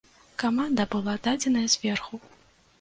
Каманда 0.43 0.87
была 0.95 1.15
дадзеная 1.29 1.67
зверху. 1.77 2.25